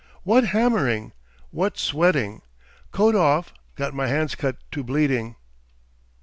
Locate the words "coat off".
2.91-3.53